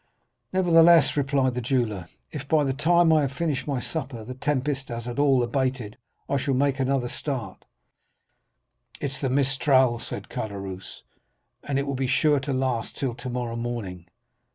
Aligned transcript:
"'Nevertheless,' 0.51 1.15
replied 1.15 1.53
the 1.53 1.61
jeweller, 1.61 2.07
'if 2.31 2.47
by 2.47 2.63
the 2.63 2.73
time 2.73 3.13
I 3.13 3.21
have 3.21 3.33
finished 3.33 3.67
my 3.67 3.79
supper 3.79 4.23
the 4.25 4.33
tempest 4.33 4.87
has 4.89 5.07
at 5.07 5.19
all 5.19 5.43
abated, 5.43 5.95
I 6.27 6.37
shall 6.37 6.55
make 6.55 6.79
another 6.79 7.07
start.' 7.07 7.65
"'It's 8.99 9.21
the 9.21 9.29
mistral,' 9.29 9.99
said 9.99 10.27
Caderousse, 10.27 11.03
'and 11.63 11.77
it 11.77 11.85
will 11.85 11.93
be 11.93 12.07
sure 12.07 12.39
to 12.39 12.51
last 12.51 12.97
till 12.97 13.13
tomorrow 13.13 13.55
morning. 13.55 14.07